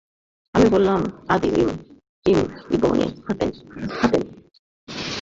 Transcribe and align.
আমি 0.53 0.67
বললাম, 0.69 0.99
আদী 1.27 1.49
ইবনে 2.75 3.05
হাতেম। 3.25 3.51